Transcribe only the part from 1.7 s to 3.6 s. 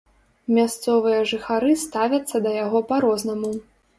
ставяцца да яго па-рознаму.